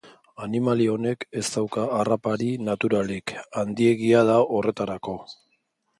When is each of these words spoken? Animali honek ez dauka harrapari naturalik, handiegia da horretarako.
Animali 0.43 0.87
honek 0.93 1.25
ez 1.41 1.43
dauka 1.57 1.83
harrapari 1.99 2.49
naturalik, 2.71 3.37
handiegia 3.63 4.25
da 4.31 4.43
horretarako. 4.49 5.15